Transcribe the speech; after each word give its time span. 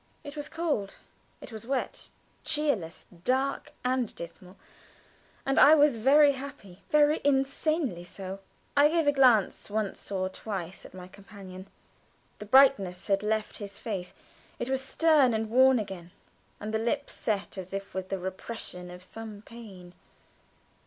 It 0.23 0.35
was 0.35 0.49
cold, 0.49 0.95
it 1.41 1.51
was 1.51 1.67
wet 1.67 2.09
cheerless, 2.43 3.05
dark, 3.23 3.71
and 3.85 4.15
dismal, 4.15 4.57
and 5.45 5.59
I 5.59 5.75
was 5.75 5.95
very 5.95 6.31
happy 6.31 6.81
very 6.89 7.21
insanely 7.23 8.03
so. 8.03 8.39
I 8.75 8.87
gave 8.89 9.05
a 9.05 9.11
glance 9.11 9.69
once 9.69 10.11
or 10.11 10.27
twice 10.27 10.87
at 10.87 10.95
my 10.95 11.07
companion. 11.07 11.67
The 12.39 12.45
brightness 12.47 13.05
had 13.05 13.21
left 13.21 13.59
his 13.59 13.77
face; 13.77 14.15
it 14.57 14.69
was 14.71 14.81
stern 14.81 15.35
and 15.35 15.51
worn 15.51 15.77
again, 15.77 16.09
and 16.59 16.73
his 16.73 16.81
lips 16.83 17.13
set 17.13 17.55
as 17.55 17.71
if 17.71 17.93
with 17.93 18.09
the 18.09 18.17
repression 18.17 18.89
of 18.89 19.03
some 19.03 19.43
pain. 19.43 19.93